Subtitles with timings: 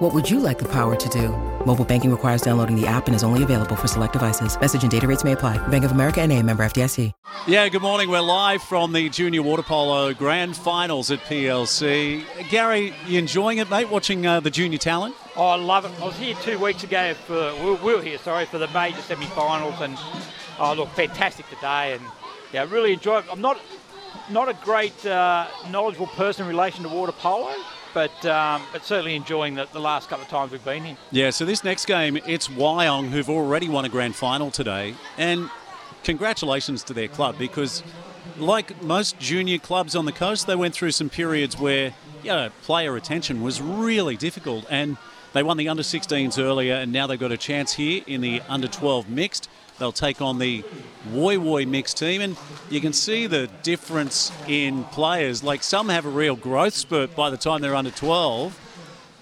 [0.00, 1.28] What would you like the power to do?
[1.66, 4.58] Mobile banking requires downloading the app and is only available for select devices.
[4.58, 5.58] Message and data rates may apply.
[5.68, 7.12] Bank of America and a member FDIC.
[7.46, 8.08] Yeah, good morning.
[8.08, 12.24] We're live from the Junior Water Polo Grand Finals at PLC.
[12.48, 15.14] Gary, you enjoying it, mate, watching uh, the junior talent?
[15.36, 15.92] Oh, I love it.
[16.00, 19.02] I was here two weeks ago for, we we were here, sorry, for the major
[19.02, 19.98] semi-finals and,
[20.58, 22.02] oh, look, fantastic today and,
[22.54, 23.26] yeah, really enjoy it.
[23.30, 23.60] I'm not,
[24.30, 27.54] not a great uh, knowledgeable person in relation to water polo,
[27.94, 30.96] but um, but certainly enjoying the, the last couple of times we've been here.
[31.10, 34.94] Yeah, so this next game, it's Wyong who've already won a grand final today.
[35.18, 35.50] And
[36.04, 37.82] congratulations to their club because,
[38.38, 42.50] like most junior clubs on the coast, they went through some periods where you know,
[42.62, 44.66] player retention was really difficult.
[44.70, 44.96] And
[45.32, 48.42] they won the under 16s earlier, and now they've got a chance here in the
[48.48, 49.48] under 12 mixed.
[49.80, 50.62] They'll take on the
[51.08, 52.36] Woy Woy mixed team, and
[52.68, 55.42] you can see the difference in players.
[55.42, 58.60] Like some have a real growth spurt by the time they're under 12,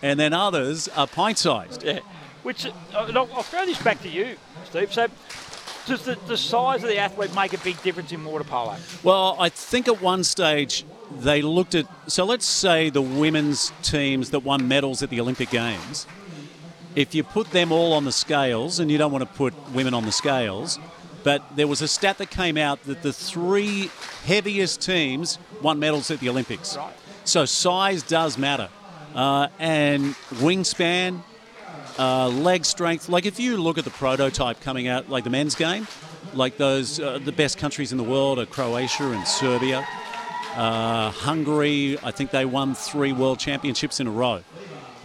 [0.00, 1.82] and then others are pint sized.
[1.82, 1.98] Yeah.
[2.44, 4.92] Which, uh, I'll I'll throw this back to you, Steve.
[4.92, 5.08] So,
[5.86, 8.76] does the, the size of the athlete make a big difference in water polo?
[9.02, 10.84] Well, I think at one stage
[11.18, 11.86] they looked at.
[12.06, 16.06] So let's say the women's teams that won medals at the Olympic Games.
[16.94, 19.94] If you put them all on the scales, and you don't want to put women
[19.94, 20.78] on the scales,
[21.24, 23.90] but there was a stat that came out that the three
[24.26, 26.76] heaviest teams won medals at the Olympics.
[26.76, 26.92] Right.
[27.24, 28.68] So size does matter.
[29.14, 31.22] Uh, and wingspan,
[31.98, 33.08] uh, leg strength.
[33.08, 35.86] Like if you look at the prototype coming out, like the men's game,
[36.34, 39.86] like those, uh, the best countries in the world are Croatia and Serbia.
[40.56, 44.42] Uh, Hungary, I think they won three world championships in a row.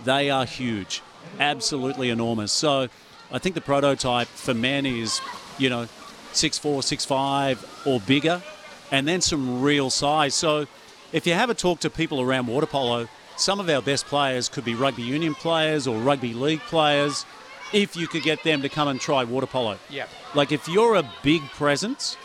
[0.03, 1.01] They are huge,
[1.39, 2.51] absolutely enormous.
[2.51, 2.89] So
[3.31, 5.21] I think the prototype for men is,
[5.57, 5.87] you know,
[6.33, 8.41] 6'4, 6'5 or bigger,
[8.91, 10.35] and then some real size.
[10.35, 10.67] So
[11.11, 13.07] if you have a talk to people around water polo,
[13.37, 17.25] some of our best players could be rugby union players or rugby league players
[17.71, 19.77] if you could get them to come and try water polo.
[19.89, 20.07] Yeah.
[20.35, 22.17] Like if you're a big presence,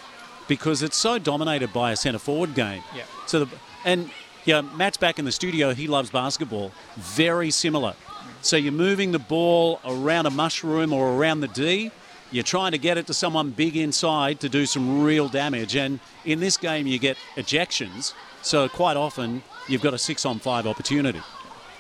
[0.49, 2.83] because it's so dominated by a centre forward game.
[2.95, 3.05] Yeah.
[3.27, 4.11] So the and
[4.45, 5.73] yeah, Matt's back in the studio.
[5.73, 6.73] He loves basketball.
[6.97, 7.95] Very similar.
[8.45, 11.91] So you're moving the ball around a mushroom or around the D.
[12.31, 15.75] You're trying to get it to someone big inside to do some real damage.
[15.77, 18.13] And in this game, you get ejections.
[18.43, 21.23] So quite often, you've got a six on five opportunity.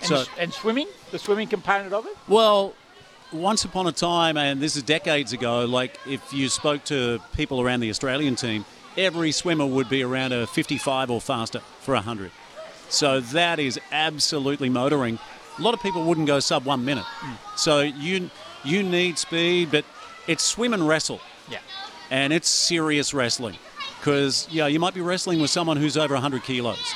[0.00, 2.16] And, So- and swimming, the swimming component of it?
[2.28, 2.72] Well,
[3.30, 7.60] once upon a time, and this is decades ago, like if you spoke to people
[7.60, 8.64] around the Australian team,
[8.96, 12.30] every swimmer would be around a 55 or faster for 100.
[12.88, 15.18] So that is absolutely motoring.
[15.58, 17.04] A lot of people wouldn't go sub one minute.
[17.56, 18.30] So you
[18.64, 19.84] you need speed, but
[20.26, 21.20] it's swim and wrestle,
[21.50, 21.58] Yeah.
[22.10, 23.56] and it's serious wrestling
[24.00, 26.94] because yeah, you might be wrestling with someone who's over 100 kilos.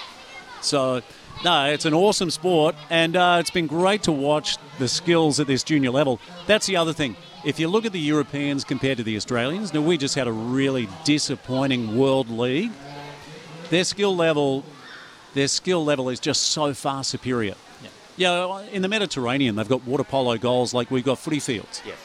[0.61, 1.03] So,
[1.45, 5.47] no, it's an awesome sport, and uh, it's been great to watch the skills at
[5.47, 6.19] this junior level.
[6.47, 7.17] That's the other thing.
[7.45, 10.33] If you look at the Europeans compared to the Australians, now we just had a
[10.33, 12.73] really disappointing World League.
[13.71, 14.65] Their skill level,
[15.35, 17.55] their skill level is just so far superior.
[18.19, 18.29] Yeah.
[18.29, 21.81] Yeah, in the Mediterranean, they've got water polo goals like we've got footy fields.
[21.87, 21.97] Yes.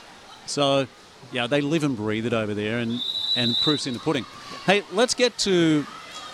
[0.46, 0.88] So,
[1.32, 3.00] yeah, they live and breathe it over there, and,
[3.36, 4.26] and proof's in the pudding.
[4.66, 5.86] Hey, let's get to.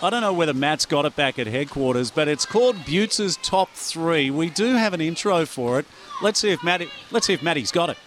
[0.02, 3.70] I don't know whether Matt's got it back at headquarters, but it's called Buetts' Top
[3.74, 4.30] Three.
[4.30, 5.86] We do have an intro for it.
[6.22, 6.90] Let's see if Matty.
[7.10, 7.98] Let's see if Matty's got it.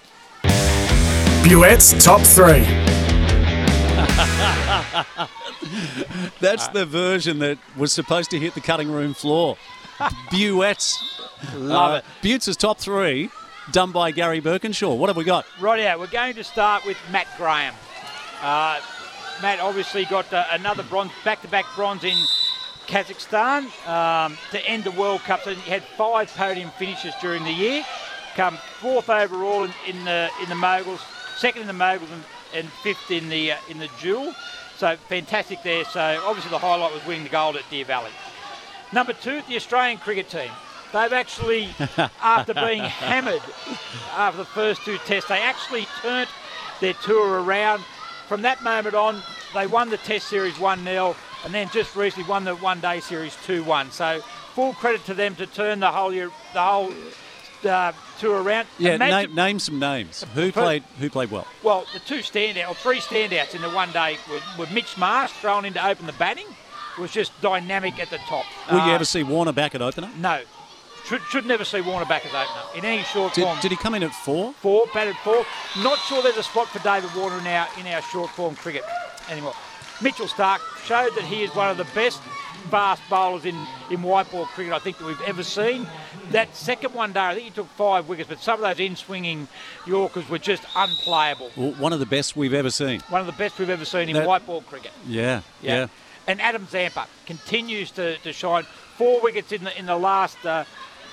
[1.44, 2.64] Buett's top three.
[6.40, 9.58] That's the version that was supposed to hit the cutting room floor.
[10.32, 11.22] Buetts.
[11.56, 12.06] Love it.
[12.22, 13.30] Buetts' Top Three,
[13.72, 14.98] done by Gary Birkinshaw.
[14.98, 15.46] What have we got?
[15.60, 17.74] Right Rightio, we're going to start with Matt Graham.
[18.42, 18.80] Uh,
[19.42, 22.18] Matt obviously got uh, another bronze, back-to-back bronze in
[22.88, 25.44] Kazakhstan um, to end the World Cup.
[25.44, 27.86] So he had five podium finishes during the year.
[28.36, 31.02] Come fourth overall in, in the in the moguls,
[31.38, 32.24] second in the moguls, and,
[32.54, 34.34] and fifth in the uh, in the duel.
[34.78, 35.86] So fantastic there.
[35.86, 38.12] So obviously the highlight was winning the gold at Deer Valley.
[38.92, 40.52] Number two, the Australian cricket team.
[40.94, 41.70] They've actually,
[42.22, 43.42] after being hammered
[44.16, 46.30] after the first two tests, they actually turned
[46.82, 47.84] their tour around.
[48.28, 49.22] From that moment on,
[49.54, 53.00] they won the Test Series 1 0 and then just recently won the One Day
[53.00, 53.92] Series 2 1.
[53.92, 54.22] So
[54.54, 56.94] full credit to them to turn the whole year, the whole
[57.66, 58.68] uh, tour around.
[58.78, 60.24] Yeah, name, name some names.
[60.36, 61.48] Who played Who played well?
[61.64, 65.32] Well, the two standout, or three standouts in the one day were, were Mitch Marsh
[65.32, 66.48] thrown in to open the batting.
[67.00, 68.46] Was just dynamic at the top.
[68.72, 70.12] Will you Uh, ever see Warner back at opener?
[70.20, 70.42] No.
[71.06, 73.60] Should, should never see Warner back as opener in any short Did, form.
[73.62, 74.54] did he come in at four?
[74.54, 75.46] four, batted four.
[75.84, 78.84] Not sure there's a spot for David Warner in our in our short form cricket
[79.30, 79.54] anymore.
[80.02, 82.22] Mitchell Starc showed that he is one of the best
[82.72, 83.56] fast bowlers in,
[83.92, 85.86] in white ball cricket I think that we've ever seen.
[86.32, 88.96] That second one day, I think he took five wickets, but some of those in
[88.96, 89.50] swinging
[89.86, 91.52] Yorkers were just unplayable.
[91.58, 93.02] Well, one of the best we've ever seen.
[93.10, 94.92] One of the best we've ever seen in That- white ball cricket.
[95.06, 95.88] Yeah, yeah.
[96.28, 98.64] And Adam Zampa continues to, to shine.
[98.98, 100.64] Four wickets in the in the last uh,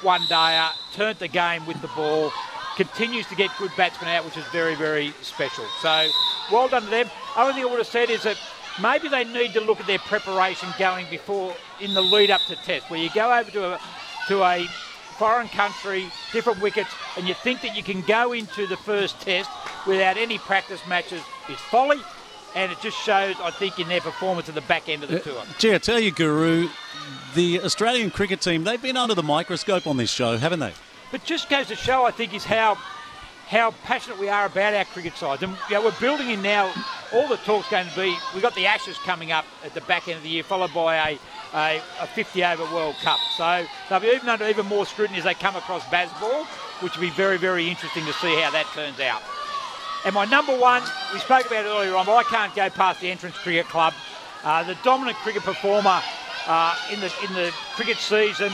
[0.03, 0.69] one day.
[0.93, 2.33] Turned the game with the ball.
[2.77, 5.65] Continues to get good batsmen out, which is very very special.
[5.81, 6.09] So
[6.51, 7.11] well done to them.
[7.37, 8.39] Only thing I would have said is that
[8.81, 12.57] maybe they need to look at their preparation going before in the lead up to
[12.57, 13.81] test, where you go over to a
[14.29, 14.67] to a
[15.19, 19.51] foreign country, different wickets, and you think that you can go into the first test
[19.87, 21.99] without any practice matches is folly.
[22.55, 25.21] And it just shows, I think, in their performance at the back end of the
[25.21, 25.43] tour.
[25.59, 26.69] Gee, I tell you, Guru,
[27.35, 30.73] the Australian cricket team, they've been under the microscope on this show, haven't they?
[31.13, 32.77] But just goes to show, I think, is how
[33.49, 35.43] how passionate we are about our cricket sides.
[35.43, 36.73] And you know, we're building in now.
[37.13, 38.17] All the talk's going to be.
[38.33, 40.95] We've got the Ashes coming up at the back end of the year, followed by
[41.11, 41.19] a
[41.53, 43.19] a, a 50 over World Cup.
[43.37, 46.47] So they'll be even under even more scrutiny as they come across Bazball,
[46.81, 49.23] which will be very very interesting to see how that turns out.
[50.05, 50.83] And my number one,
[51.13, 53.93] we spoke about it earlier on, but I can't go past the Entrance Cricket Club.
[54.43, 56.01] Uh, the dominant cricket performer
[56.47, 58.51] uh, in the in the cricket season,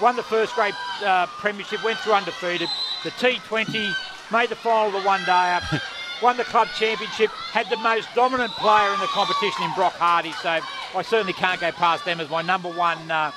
[0.00, 0.74] won the first grade
[1.04, 2.68] uh, premiership, went through undefeated.
[3.04, 3.94] The T20
[4.32, 5.58] made the final of the one day,
[6.22, 10.32] won the club championship, had the most dominant player in the competition in Brock Hardy.
[10.32, 10.58] So
[10.96, 13.30] I certainly can't go past them as my number one uh,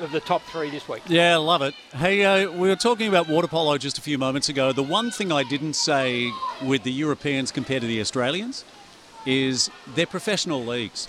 [0.00, 1.02] of the top three this week.
[1.06, 1.74] Yeah, love it.
[1.94, 4.72] Hey, uh, we were talking about water polo just a few moments ago.
[4.72, 6.30] The one thing I didn't say
[6.62, 8.64] with the Europeans compared to the Australians
[9.26, 11.08] is they're professional leagues.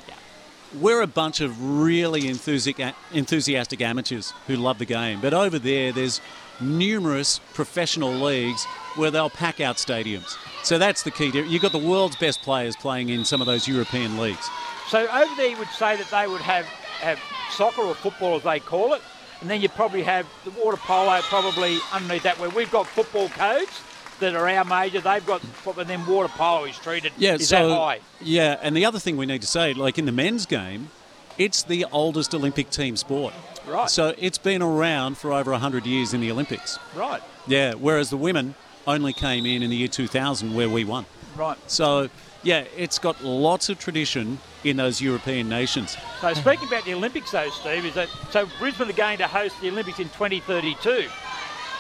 [0.79, 5.21] We're a bunch of really enthusiastic amateurs who love the game.
[5.21, 6.19] But over there, there's
[6.61, 8.65] numerous professional leagues
[8.95, 10.37] where they'll pack out stadiums.
[10.63, 11.31] So that's the key.
[11.37, 14.49] You've got the world's best players playing in some of those European leagues.
[14.87, 17.19] So over there, you would say that they would have, have
[17.51, 19.01] soccer or football, as they call it,
[19.41, 23.29] and then you probably have the water polo probably underneath that, where we've got football
[23.29, 23.81] codes
[24.19, 25.01] that are our major.
[25.01, 25.41] They've got,
[25.77, 27.11] and then water polo is treated.
[27.17, 27.99] Yeah, is so that high?
[28.21, 30.89] yeah, and the other thing we need to say, like in the men's game,
[31.37, 33.33] it's the oldest Olympic team sport.
[33.67, 33.89] Right.
[33.89, 36.77] So it's been around for over 100 years in the Olympics.
[36.95, 38.55] Right, Yeah, whereas the women
[38.87, 41.05] only came in in the year 2000 where we won.
[41.35, 41.57] right.
[41.69, 42.09] So,
[42.43, 45.97] yeah, it's got lots of tradition in those European nations.
[46.21, 49.59] So speaking about the Olympics, though, Steve, is that so Brisbane are going to host
[49.61, 51.07] the Olympics in 2032.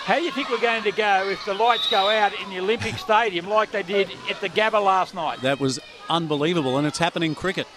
[0.05, 2.59] How do you think we're going to go if the lights go out in the
[2.59, 5.41] Olympic Stadium like they did at the Gabba last night?
[5.41, 5.79] That was
[6.09, 7.67] unbelievable, and it's happened in cricket.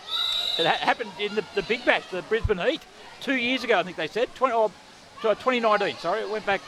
[0.58, 2.80] It ha- happened in the, the Big Bash, the Brisbane Heat,
[3.20, 4.34] two years ago, I think they said.
[4.34, 4.72] 20, oh,
[5.22, 6.20] sorry, 2019, sorry.
[6.22, 6.60] It went back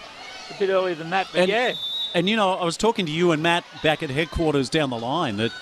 [0.54, 1.28] a bit earlier than that.
[1.32, 1.72] But And- yeah,
[2.14, 4.98] And you know, I was talking to you and Matt back at headquarters down the
[4.98, 5.52] line that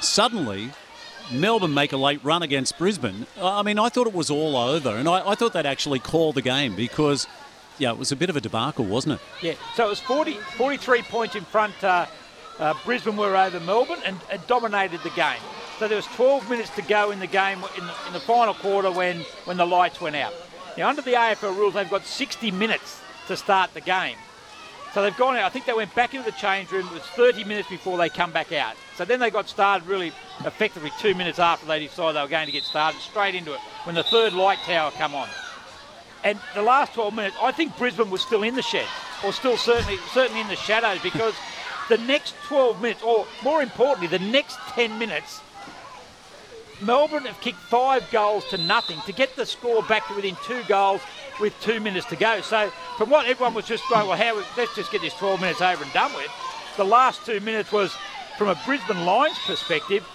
[0.00, 0.70] suddenly
[1.32, 3.26] Melbourne make a late run against Brisbane.
[3.40, 6.32] I mean, I thought it was all over, and I, I thought they'd actually call
[6.32, 7.26] the game because,
[7.78, 9.20] yeah, it was a bit of a debacle, wasn't it?
[9.42, 9.54] yeah.
[9.76, 11.82] So it was 40, 43 points in front.
[11.82, 12.06] Uh,
[12.58, 15.40] uh, Brisbane were over Melbourne and, and dominated the game.
[15.82, 18.54] So there was 12 minutes to go in the game in the, in the final
[18.54, 20.32] quarter when, when the lights went out.
[20.78, 24.14] Now, under the AFL rules, they've got 60 minutes to start the game.
[24.94, 25.42] So they've gone out.
[25.42, 26.86] I think they went back into the change room.
[26.86, 28.76] It was 30 minutes before they come back out.
[28.94, 30.12] So then they got started really
[30.44, 33.60] effectively two minutes after they decided they were going to get started, straight into it
[33.82, 35.28] when the third light tower come on.
[36.22, 38.86] And the last 12 minutes, I think Brisbane was still in the shed,
[39.24, 41.34] or still certainly certainly in the shadows, because
[41.88, 45.40] the next 12 minutes, or more importantly, the next 10 minutes,
[46.82, 50.62] Melbourne have kicked five goals to nothing to get the score back to within two
[50.68, 51.00] goals
[51.40, 52.40] with two minutes to go.
[52.40, 55.60] So from what everyone was just going, well, how let's just get this 12 minutes
[55.60, 56.30] over and done with.
[56.76, 57.94] The last two minutes was,
[58.38, 60.06] from a Brisbane Lions perspective,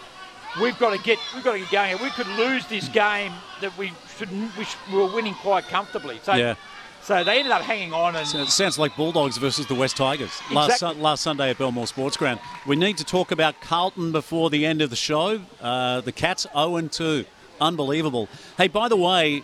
[0.61, 1.97] we've got to get we've got to get going.
[2.01, 3.31] We could lose this game
[3.61, 6.19] that we should we, should, we were winning quite comfortably.
[6.23, 6.55] So Yeah.
[7.07, 9.95] So they ended up hanging on and So it sounds like Bulldogs versus the West
[9.95, 10.95] Tigers last, Exactly.
[10.95, 12.41] Sun- last Sunday at Belmore Sports Ground.
[12.65, 15.39] We need to talk about Carlton before the end of the show.
[15.61, 17.23] Uh, the Cats 0 2.
[17.61, 18.27] Unbelievable.
[18.57, 19.43] Hey, by the way,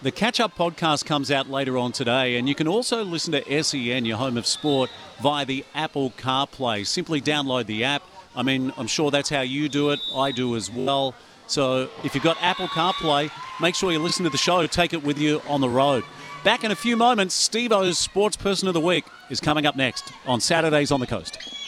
[0.00, 3.62] the Catch Up podcast comes out later on today, and you can also listen to
[3.62, 4.90] SEN, your home of sport,
[5.22, 6.86] via the Apple CarPlay.
[6.86, 8.02] Simply download the app.
[8.34, 10.00] I mean, I'm sure that's how you do it.
[10.16, 11.14] I do as well.
[11.46, 13.30] So if you've got Apple CarPlay,
[13.60, 14.66] make sure you listen to the show.
[14.66, 16.02] Take it with you on the road.
[16.44, 17.34] Back in a few moments.
[17.34, 21.06] Steve O's Sports Person of the Week is coming up next on Saturdays on the
[21.06, 21.63] Coast.